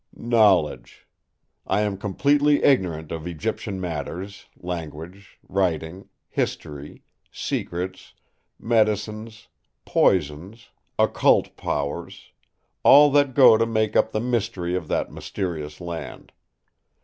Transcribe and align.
"Knowledge! 0.15 1.07
I 1.67 1.81
am 1.81 1.95
completely 1.95 2.63
ignorant 2.63 3.11
of 3.11 3.27
Egyptian 3.27 3.79
matters, 3.79 4.47
language, 4.57 5.37
writing, 5.47 6.09
history, 6.27 7.03
secrets, 7.31 8.15
medicines, 8.57 9.47
poisons, 9.85 10.69
occult 10.97 11.55
powers—all 11.55 13.11
that 13.11 13.35
go 13.35 13.57
to 13.59 13.67
make 13.67 13.95
up 13.95 14.11
the 14.11 14.19
mystery 14.19 14.73
of 14.75 14.87
that 14.87 15.11
mysterious 15.11 15.79
land. 15.79 16.31